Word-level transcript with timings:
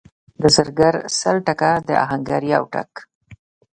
د 0.41 0.43
زرګر 0.55 0.95
سل 1.19 1.37
ټکه، 1.47 1.71
د 1.87 1.89
اهنګر 2.03 2.41
یو 2.53 2.63
ټک. 2.73 2.91